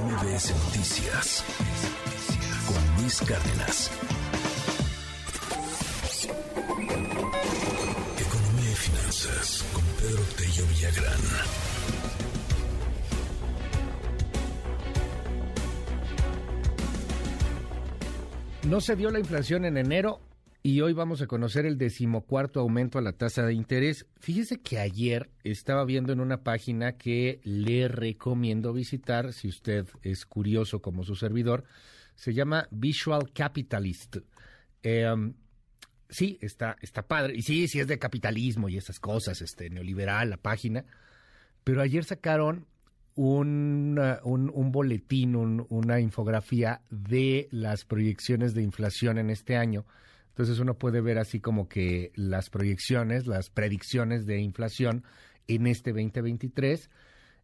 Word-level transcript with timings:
MBS 0.00 0.52
Noticias 0.64 1.44
con 2.66 3.00
Luis 3.00 3.20
Cárdenas. 3.20 3.90
Economía 8.18 8.70
y 8.72 8.74
finanzas 8.74 9.64
con 9.72 9.84
Pedro 10.00 10.22
Tello 10.36 10.66
Villagrán. 10.66 11.20
No 18.64 18.80
se 18.80 18.96
dio 18.96 19.12
la 19.12 19.20
inflación 19.20 19.64
en 19.64 19.76
enero 19.76 20.18
y 20.66 20.80
hoy 20.80 20.94
vamos 20.94 21.20
a 21.20 21.26
conocer 21.26 21.66
el 21.66 21.76
decimocuarto 21.76 22.58
aumento 22.58 22.98
a 22.98 23.02
la 23.02 23.12
tasa 23.12 23.44
de 23.44 23.52
interés. 23.52 24.06
Fíjese 24.18 24.62
que 24.62 24.78
ayer 24.78 25.28
estaba 25.42 25.84
viendo 25.84 26.10
en 26.10 26.20
una 26.20 26.42
página 26.42 26.96
que 26.96 27.38
le 27.44 27.86
recomiendo 27.86 28.72
visitar 28.72 29.34
si 29.34 29.48
usted 29.48 29.86
es 30.00 30.24
curioso 30.24 30.80
como 30.80 31.04
su 31.04 31.16
servidor. 31.16 31.64
Se 32.14 32.32
llama 32.32 32.66
Visual 32.70 33.30
Capitalist. 33.34 34.16
Em, 34.82 35.34
sí, 36.08 36.38
está, 36.40 36.78
está 36.80 37.06
padre. 37.06 37.34
Y 37.36 37.42
sí, 37.42 37.68
sí 37.68 37.80
es 37.80 37.86
de 37.86 37.98
capitalismo 37.98 38.70
y 38.70 38.78
esas 38.78 38.98
cosas, 38.98 39.42
este, 39.42 39.68
neoliberal, 39.68 40.30
la 40.30 40.38
página. 40.38 40.86
Pero 41.62 41.82
ayer 41.82 42.04
sacaron 42.04 42.66
un, 43.16 44.00
un, 44.24 44.72
boletín, 44.72 45.36
una 45.68 46.00
infografía 46.00 46.80
de 46.88 47.48
las 47.50 47.84
proyecciones 47.84 48.54
de 48.54 48.62
inflación 48.62 49.18
en 49.18 49.28
este 49.28 49.58
año 49.58 49.84
entonces 50.34 50.58
uno 50.58 50.74
puede 50.74 51.00
ver 51.00 51.18
así 51.18 51.38
como 51.38 51.68
que 51.68 52.10
las 52.16 52.50
proyecciones, 52.50 53.28
las 53.28 53.50
predicciones 53.50 54.26
de 54.26 54.40
inflación 54.40 55.04
en 55.46 55.68
este 55.68 55.92
2023 55.92 56.90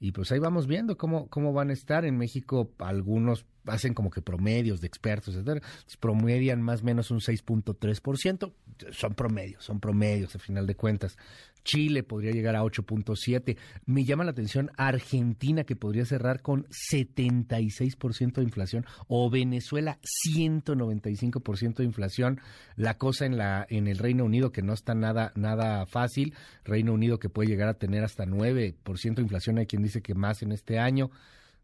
y 0.00 0.12
pues 0.12 0.30
ahí 0.32 0.38
vamos 0.38 0.66
viendo 0.66 0.98
cómo, 0.98 1.28
cómo 1.28 1.54
van 1.54 1.70
a 1.70 1.72
estar. 1.72 2.04
En 2.04 2.18
México 2.18 2.70
algunos 2.80 3.46
hacen 3.66 3.94
como 3.94 4.10
que 4.10 4.22
promedios 4.22 4.80
de 4.80 4.86
expertos, 4.86 5.34
etcétera. 5.34 5.60
promedian 6.00 6.62
más 6.62 6.82
o 6.82 6.84
menos 6.84 7.10
un 7.10 7.20
6.3%. 7.20 8.52
Son 8.90 9.14
promedios, 9.14 9.64
son 9.64 9.80
promedios 9.80 10.34
a 10.34 10.38
final 10.38 10.66
de 10.66 10.74
cuentas. 10.74 11.16
Chile 11.64 12.02
podría 12.02 12.30
llegar 12.30 12.56
a 12.56 12.62
8.7. 12.62 13.56
Me 13.86 14.04
llama 14.04 14.24
la 14.24 14.32
atención 14.32 14.70
Argentina 14.76 15.64
que 15.64 15.76
podría 15.76 16.04
cerrar 16.04 16.42
con 16.42 16.66
76% 16.92 18.34
de 18.34 18.42
inflación 18.42 18.84
o 19.08 19.30
Venezuela 19.30 19.98
195% 20.26 21.76
de 21.76 21.84
inflación. 21.84 22.40
La 22.76 22.98
cosa 22.98 23.24
en 23.24 23.38
la 23.38 23.66
en 23.68 23.88
el 23.88 23.98
Reino 23.98 24.24
Unido 24.24 24.52
que 24.52 24.62
no 24.62 24.74
está 24.74 24.94
nada 24.94 25.32
nada 25.34 25.86
fácil. 25.86 26.34
Reino 26.64 26.92
Unido 26.92 27.18
que 27.18 27.30
puede 27.30 27.48
llegar 27.48 27.68
a 27.68 27.74
tener 27.74 28.04
hasta 28.04 28.26
9% 28.26 29.14
de 29.14 29.22
inflación, 29.22 29.58
hay 29.58 29.66
quien 29.66 29.82
dice 29.82 30.02
que 30.02 30.14
más 30.14 30.42
en 30.42 30.52
este 30.52 30.78
año. 30.78 31.10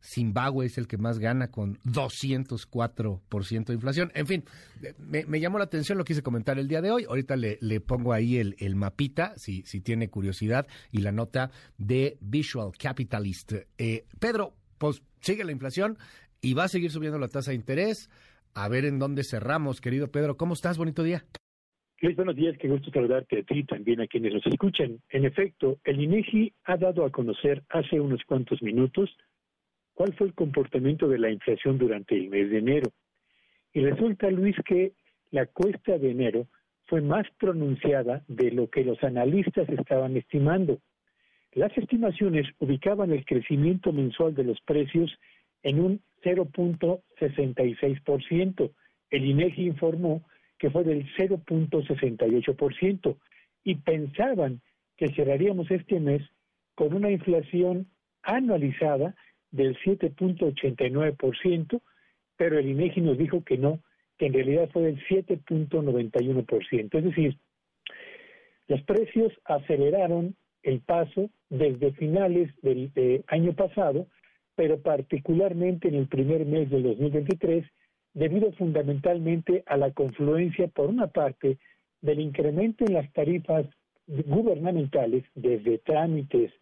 Zimbabue 0.02 0.66
es 0.66 0.78
el 0.78 0.86
que 0.86 0.98
más 0.98 1.18
gana 1.18 1.50
con 1.50 1.78
204% 1.84 3.64
de 3.66 3.74
inflación. 3.74 4.10
En 4.14 4.26
fin, 4.26 4.44
me, 4.98 5.40
llamó 5.40 5.58
la 5.58 5.64
atención, 5.64 5.98
lo 5.98 6.04
quise 6.04 6.22
comentar 6.22 6.58
el 6.58 6.68
día 6.68 6.80
de 6.80 6.90
hoy. 6.90 7.04
Ahorita 7.08 7.36
le, 7.36 7.80
pongo 7.80 8.12
ahí 8.12 8.38
el, 8.38 8.76
mapita, 8.76 9.34
si, 9.36 9.62
si, 9.62 9.80
tiene 9.80 10.08
curiosidad, 10.08 10.66
y 10.90 10.98
la 10.98 11.12
nota 11.12 11.50
de 11.78 12.18
Visual 12.20 12.72
Capitalist. 12.78 13.52
Eh, 13.78 14.04
Pedro, 14.18 14.54
pues 14.78 15.02
sigue 15.20 15.44
la 15.44 15.52
inflación 15.52 15.98
y 16.40 16.54
va 16.54 16.64
a 16.64 16.68
seguir 16.68 16.90
subiendo 16.90 17.18
la 17.18 17.28
tasa 17.28 17.50
de 17.50 17.56
interés. 17.56 18.10
A 18.54 18.68
ver 18.68 18.84
en 18.84 18.98
dónde 18.98 19.22
cerramos, 19.22 19.80
querido 19.80 20.10
Pedro. 20.10 20.36
¿Cómo 20.36 20.54
estás? 20.54 20.76
Bonito 20.78 21.02
día. 21.02 21.24
Luis, 22.02 22.16
buenos 22.16 22.34
días, 22.34 22.56
qué 22.58 22.66
gusto 22.66 22.90
saludarte 22.90 23.40
a 23.40 23.42
ti 23.42 23.58
y 23.58 23.64
también 23.64 24.00
a 24.00 24.06
quienes 24.06 24.32
nos 24.32 24.46
escuchan. 24.46 25.00
En 25.10 25.26
efecto, 25.26 25.78
el 25.84 26.00
INEGI 26.00 26.54
ha 26.64 26.78
dado 26.78 27.04
a 27.04 27.10
conocer 27.10 27.62
hace 27.68 28.00
unos 28.00 28.24
cuantos 28.24 28.62
minutos 28.62 29.14
cuál 30.00 30.14
fue 30.14 30.28
el 30.28 30.32
comportamiento 30.32 31.08
de 31.08 31.18
la 31.18 31.30
inflación 31.30 31.76
durante 31.76 32.16
el 32.16 32.30
mes 32.30 32.48
de 32.48 32.56
enero. 32.56 32.90
Y 33.74 33.80
resulta, 33.80 34.30
Luis, 34.30 34.56
que 34.64 34.92
la 35.30 35.44
cuesta 35.44 35.98
de 35.98 36.10
enero 36.10 36.46
fue 36.86 37.02
más 37.02 37.26
pronunciada 37.38 38.24
de 38.26 38.50
lo 38.50 38.70
que 38.70 38.82
los 38.82 39.04
analistas 39.04 39.68
estaban 39.68 40.16
estimando. 40.16 40.78
Las 41.52 41.76
estimaciones 41.76 42.46
ubicaban 42.60 43.12
el 43.12 43.26
crecimiento 43.26 43.92
mensual 43.92 44.34
de 44.34 44.44
los 44.44 44.58
precios 44.62 45.14
en 45.62 45.80
un 45.80 46.00
0.66%. 46.24 48.70
El 49.10 49.26
INEGI 49.26 49.66
informó 49.66 50.24
que 50.58 50.70
fue 50.70 50.82
del 50.82 51.06
0.68% 51.14 53.18
y 53.64 53.74
pensaban 53.74 54.62
que 54.96 55.12
cerraríamos 55.12 55.70
este 55.70 56.00
mes 56.00 56.22
con 56.74 56.94
una 56.94 57.10
inflación 57.10 57.86
anualizada 58.22 59.14
del 59.50 59.76
7.89%, 59.78 61.80
pero 62.36 62.58
el 62.58 62.68
INEGI 62.68 63.00
nos 63.00 63.18
dijo 63.18 63.42
que 63.44 63.58
no, 63.58 63.80
que 64.18 64.26
en 64.26 64.34
realidad 64.34 64.68
fue 64.72 64.82
del 64.82 65.04
7.91%. 65.06 66.98
Es 66.98 67.04
decir, 67.04 67.36
los 68.68 68.82
precios 68.82 69.32
aceleraron 69.44 70.36
el 70.62 70.80
paso 70.80 71.30
desde 71.48 71.92
finales 71.92 72.50
del 72.62 73.24
año 73.28 73.54
pasado, 73.54 74.06
pero 74.54 74.80
particularmente 74.80 75.88
en 75.88 75.94
el 75.94 76.06
primer 76.06 76.44
mes 76.44 76.70
del 76.70 76.82
2023, 76.82 77.64
debido 78.12 78.52
fundamentalmente 78.52 79.62
a 79.66 79.76
la 79.76 79.90
confluencia, 79.92 80.68
por 80.68 80.88
una 80.88 81.08
parte, 81.08 81.58
del 82.00 82.20
incremento 82.20 82.84
en 82.84 82.94
las 82.94 83.12
tarifas 83.12 83.66
gubernamentales, 84.06 85.24
desde 85.34 85.78
trámites 85.78 86.52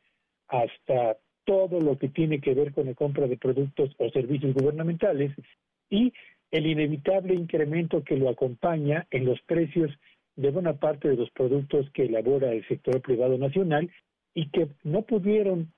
hasta 0.49 1.17
todo 1.49 1.81
lo 1.81 1.97
que 1.97 2.09
tiene 2.09 2.43
que 2.43 2.53
ver 2.53 2.75
con 2.75 2.85
la 2.85 2.95
compra 2.95 3.27
de 3.27 3.39
productos 3.39 3.89
o 3.97 4.11
servicios 4.11 4.53
gubernamentales 4.53 5.33
y 5.89 6.13
el 6.51 6.67
inevitable 6.67 7.33
incremento 7.35 8.05
que 8.05 8.19
lo 8.19 8.29
acompaña 8.29 9.07
en 9.11 9.25
los 9.25 9.41
precios 9.47 9.91
de 10.37 10.51
buena 10.51 10.75
parte 10.75 11.09
de 11.09 11.17
los 11.17 11.31
productos 11.31 11.91
que 11.95 12.05
elabora 12.05 12.53
el 12.53 12.69
sector 12.69 13.01
privado 13.01 13.39
nacional 13.39 13.91
y 14.35 14.51
que 14.51 14.69
no 14.85 15.07
pudieron 15.07 15.73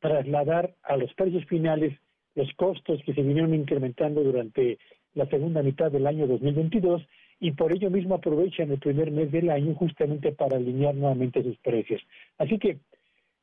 trasladar 0.00 0.74
a 0.82 0.98
los 0.98 1.14
precios 1.14 1.46
finales 1.46 1.98
los 2.34 2.52
costos 2.52 3.00
que 3.06 3.14
se 3.14 3.22
vinieron 3.22 3.54
incrementando 3.54 4.22
durante 4.22 4.76
la 5.14 5.24
segunda 5.30 5.62
mitad 5.62 5.90
del 5.90 6.06
año 6.06 6.26
2022 6.26 7.02
y 7.40 7.52
por 7.52 7.72
ello 7.72 7.90
mismo 7.90 8.16
aprovechan 8.16 8.70
el 8.70 8.80
primer 8.80 9.10
mes 9.10 9.32
del 9.32 9.48
año 9.48 9.74
justamente 9.76 10.32
para 10.32 10.58
alinear 10.58 10.94
nuevamente 10.94 11.42
sus 11.42 11.56
precios. 11.56 12.02
Así 12.36 12.58
que 12.58 12.80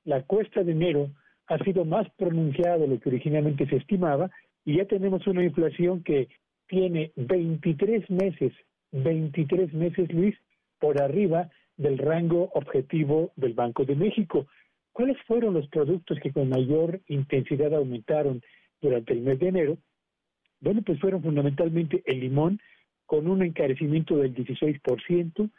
la 0.06 0.22
cuesta 0.22 0.64
de 0.64 0.74
enero 0.74 1.10
ha 1.48 1.58
sido 1.60 1.86
más 1.86 2.08
pronunciada 2.18 2.78
de 2.78 2.88
lo 2.88 3.00
que 3.00 3.10
originalmente 3.10 3.68
se 3.68 3.78
estimaba 3.78 4.32
y 4.66 4.78
ya 4.78 4.86
tenemos 4.86 5.26
una 5.28 5.44
inflación 5.44 6.04
que 6.04 6.30
tiene 6.68 7.12
23 7.16 8.10
meses, 8.10 8.54
23 8.92 9.74
meses, 9.74 10.12
Luis, 10.14 10.36
por 10.80 11.02
arriba 11.02 11.50
del 11.78 11.98
rango 11.98 12.50
objetivo 12.54 13.32
del 13.36 13.54
Banco 13.54 13.86
de 13.86 13.96
México. 13.96 14.48
¿Cuáles 14.92 15.18
fueron 15.28 15.56
los 15.56 15.68
productos 15.68 16.20
que 16.20 16.32
con 16.32 16.50
mayor 16.50 17.02
intensidad 17.08 17.74
aumentaron 17.74 18.42
durante 18.82 19.14
el 19.14 19.22
mes 19.22 19.40
de 19.40 19.48
enero? 19.48 19.78
Bueno, 20.62 20.82
pues 20.86 21.00
fueron 21.00 21.22
fundamentalmente 21.22 22.04
el 22.06 22.20
limón 22.20 22.60
con 23.06 23.28
un 23.28 23.44
encarecimiento 23.44 24.18
del 24.18 24.34
16%, 24.34 25.50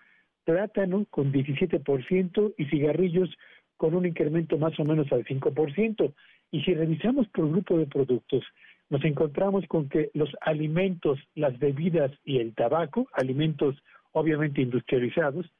plátano 0.44 1.06
con 1.10 1.32
17% 1.32 2.54
y 2.56 2.64
cigarrillos 2.66 3.28
con 3.76 3.94
un 3.94 4.06
incremento 4.06 4.58
más 4.58 4.78
o 4.78 4.84
menos 4.84 5.10
al 5.12 5.24
5%. 5.24 6.12
Y 6.50 6.62
si 6.62 6.74
revisamos 6.74 7.28
por 7.28 7.48
grupo 7.50 7.78
de 7.78 7.86
productos, 7.86 8.44
nos 8.90 9.04
encontramos 9.04 9.64
con 9.66 9.88
que 9.88 10.10
los 10.14 10.30
alimentos, 10.40 11.18
las 11.34 11.58
bebidas 11.58 12.12
y 12.24 12.38
el 12.38 12.54
tabaco, 12.54 13.08
alimentos 13.12 13.76
obviamente 14.12 14.62
industrializados, 14.62 15.50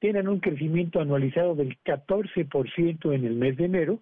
tienen 0.00 0.28
un 0.28 0.40
crecimiento 0.40 1.00
anualizado 1.00 1.54
del 1.54 1.78
14% 1.84 3.14
en 3.14 3.24
el 3.24 3.34
mes 3.34 3.56
de 3.56 3.64
enero, 3.64 4.00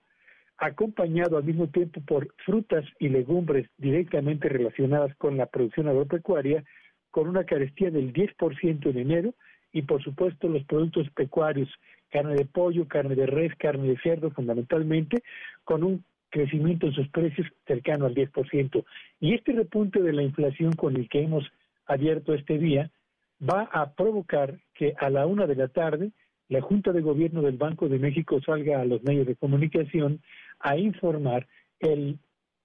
acompañado 0.57 1.37
al 1.37 1.45
mismo 1.45 1.69
tiempo 1.69 2.01
por 2.01 2.33
frutas 2.45 2.85
y 2.99 3.09
legumbres 3.09 3.69
directamente 3.77 4.49
relacionadas 4.49 5.15
con 5.17 5.37
la 5.37 5.47
producción 5.47 5.89
agropecuaria, 5.89 6.65
con 7.11 7.29
una 7.29 7.45
carestía 7.45 7.91
del 7.91 8.13
10% 8.13 8.91
en 8.91 8.99
enero, 8.99 9.35
y 9.73 9.83
por 9.83 10.03
supuesto 10.03 10.49
los 10.49 10.65
productos 10.65 11.11
pecuarios 11.11 11.69
carne 12.15 12.37
de 12.37 12.45
pollo, 12.45 12.87
carne 12.87 13.17
de 13.17 13.27
res, 13.27 13.53
carne 13.57 13.89
de 13.89 13.99
cerdo 13.99 14.31
fundamentalmente, 14.31 15.25
con 15.65 15.83
un 15.83 16.05
crecimiento 16.31 16.87
en 16.87 16.93
sus 16.93 17.09
precios 17.09 17.49
cercano 17.67 18.07
al 18.07 18.15
10%. 18.15 18.85
Y 19.19 19.35
este 19.35 19.51
repunte 19.53 20.01
de 20.01 20.13
la 20.13 20.23
inflación 20.23 20.75
con 20.75 20.95
el 20.95 21.09
que 21.09 21.23
hemos 21.23 21.45
abierto 21.87 22.33
este 22.33 22.57
día 22.59 22.93
va 23.43 23.63
a 23.73 23.95
provocar 23.95 24.61
que 24.75 24.95
a 24.97 25.11
la 25.11 25.27
una 25.27 25.49
de 25.49 25.57
la 25.57 25.67
tarde 25.67 26.13
la 26.49 26.61
Junta 26.61 26.93
de 26.93 27.01
Gobierno 27.01 27.43
del 27.43 27.57
Banco 27.57 27.89
de 27.89 27.99
México 27.99 28.41
salga 28.47 28.81
a 28.81 28.85
los 28.85 29.03
medios 29.03 29.27
de 29.27 29.35
comunicación 29.35 30.21
a 30.61 30.77
informar 30.77 31.49
el 31.81 32.19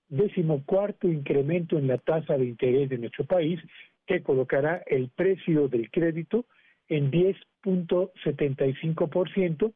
decimocuarto 0.10 1.08
incremento 1.08 1.80
en 1.80 1.88
la 1.88 1.98
tasa 1.98 2.38
de 2.38 2.46
interés 2.46 2.90
de 2.90 3.00
nuestro 3.00 3.26
país 3.26 3.60
que 4.06 4.22
colocará 4.22 4.84
el 4.86 5.10
precio 5.10 5.68
del 5.70 5.90
crédito 5.90 6.46
en 6.90 7.12
10.75% 7.12 9.74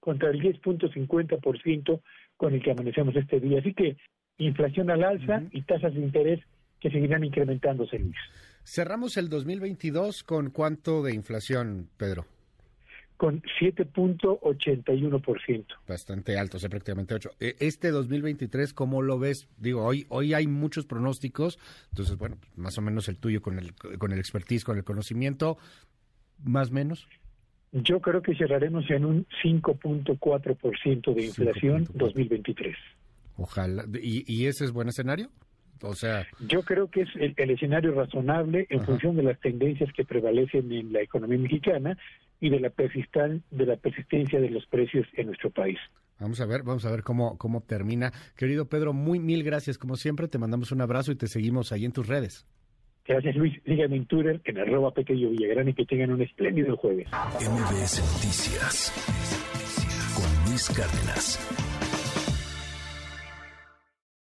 contra 0.00 0.30
el 0.30 0.40
10.50% 0.40 2.00
con 2.36 2.54
el 2.54 2.62
que 2.62 2.70
amanecemos 2.70 3.14
este 3.16 3.40
día. 3.40 3.58
Así 3.60 3.74
que 3.74 3.98
inflación 4.38 4.90
al 4.90 5.04
alza 5.04 5.42
y 5.50 5.60
tasas 5.62 5.94
de 5.94 6.00
interés 6.00 6.40
que 6.80 6.90
seguirán 6.90 7.24
incrementándose, 7.24 7.98
Luis. 7.98 8.16
Cerramos 8.64 9.16
el 9.16 9.28
2022 9.28 10.24
con 10.24 10.50
cuánto 10.50 11.02
de 11.02 11.14
inflación, 11.14 11.88
Pedro? 11.96 12.26
Con 13.16 13.40
7.81%. 13.60 15.66
Bastante 15.88 16.38
alto, 16.38 16.58
o 16.58 16.60
sea, 16.60 16.68
prácticamente 16.68 17.14
8. 17.14 17.30
E, 17.40 17.56
este 17.60 17.90
2023, 17.90 18.74
¿cómo 18.74 19.00
lo 19.00 19.18
ves? 19.18 19.48
Digo, 19.56 19.82
hoy 19.84 20.04
hoy 20.10 20.34
hay 20.34 20.46
muchos 20.48 20.84
pronósticos, 20.84 21.58
entonces, 21.90 22.18
bueno, 22.18 22.36
más 22.56 22.76
o 22.76 22.82
menos 22.82 23.08
el 23.08 23.16
tuyo 23.18 23.40
con 23.40 23.58
el, 23.58 23.72
con 23.74 24.12
el 24.12 24.18
expertise, 24.18 24.64
con 24.64 24.76
el 24.76 24.84
conocimiento, 24.84 25.56
más 26.44 26.70
o 26.70 26.74
menos. 26.74 27.06
Yo 27.72 28.00
creo 28.00 28.22
que 28.22 28.34
cerraremos 28.34 28.90
en 28.90 29.04
un 29.04 29.26
5.4% 29.42 31.14
de 31.14 31.24
inflación 31.24 31.86
2023. 31.94 32.76
Ojalá. 33.36 33.84
¿Y, 34.00 34.24
¿Y 34.32 34.46
ese 34.46 34.64
es 34.64 34.72
buen 34.72 34.88
escenario? 34.88 35.30
O 35.82 35.94
sea, 35.94 36.26
yo 36.40 36.62
creo 36.62 36.88
que 36.88 37.02
es 37.02 37.08
el, 37.16 37.50
escenario 37.50 37.92
razonable 37.92 38.66
en 38.70 38.84
función 38.84 39.16
de 39.16 39.22
las 39.22 39.38
tendencias 39.40 39.92
que 39.92 40.04
prevalecen 40.04 40.72
en 40.72 40.92
la 40.92 41.02
economía 41.02 41.38
mexicana 41.38 41.98
y 42.40 42.50
de 42.50 42.60
la 42.60 42.72
de 43.50 43.66
la 43.66 43.76
persistencia 43.76 44.40
de 44.40 44.50
los 44.50 44.66
precios 44.66 45.06
en 45.14 45.26
nuestro 45.26 45.50
país. 45.50 45.78
Vamos 46.18 46.40
a 46.40 46.46
ver, 46.46 46.62
vamos 46.62 46.86
a 46.86 46.90
ver 46.90 47.02
cómo 47.02 47.36
cómo 47.36 47.60
termina. 47.60 48.12
Querido 48.36 48.68
Pedro, 48.68 48.94
muy 48.94 49.18
mil 49.18 49.42
gracias 49.44 49.76
como 49.76 49.96
siempre, 49.96 50.28
te 50.28 50.38
mandamos 50.38 50.72
un 50.72 50.80
abrazo 50.80 51.12
y 51.12 51.16
te 51.16 51.26
seguimos 51.26 51.72
ahí 51.72 51.84
en 51.84 51.92
tus 51.92 52.06
redes. 52.06 52.46
Gracias 53.08 53.36
Luis, 53.36 53.54
síganme 53.64 53.96
en 53.96 54.06
Twitter 54.06 54.40
en 54.44 54.58
arroba 54.58 54.90
pequeño 54.90 55.30
Villagrán 55.30 55.68
y 55.68 55.74
que 55.74 55.84
tengan 55.84 56.12
un 56.12 56.22
espléndido 56.22 56.76
jueves. 56.76 57.08
MBS 57.08 58.00
Noticias 58.00 58.92
con 60.16 60.50
Luis 60.50 60.68
Cárdenas. 60.70 61.75